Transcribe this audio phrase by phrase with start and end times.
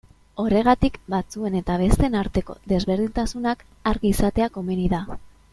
[0.43, 3.63] Horregatik, batzuen eta besteen arteko desberdintasunak
[3.93, 5.05] argi izatea komeni da.